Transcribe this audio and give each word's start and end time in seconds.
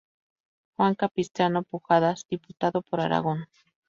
Juan 0.77 0.95
Capistrano 0.95 1.61
Pujadas, 1.61 2.25
diputado 2.27 2.81
por 2.81 3.01
Aragón. 3.01 3.47